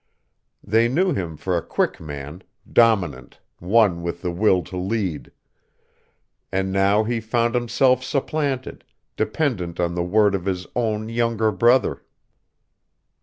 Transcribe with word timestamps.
They 0.63 0.87
knew 0.87 1.13
him 1.13 1.37
for 1.37 1.55
a 1.55 1.61
quick 1.61 1.99
man, 2.01 2.41
dominant, 2.67 3.39
one 3.59 4.01
with 4.01 4.23
the 4.23 4.31
will 4.31 4.63
to 4.63 4.75
lead; 4.75 5.31
and 6.51 6.71
now 6.71 7.03
he 7.03 7.19
found 7.19 7.53
himself 7.53 8.03
supplanted, 8.03 8.83
dependent 9.15 9.79
on 9.79 9.93
the 9.93 10.01
word 10.01 10.33
of 10.33 10.45
his 10.45 10.65
own 10.75 11.07
younger 11.07 11.51
brother.... 11.51 12.01